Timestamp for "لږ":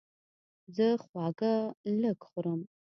2.01-2.17